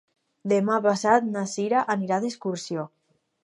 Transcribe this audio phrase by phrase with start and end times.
[0.53, 2.91] Demà passat na Sira anirà d'excursió.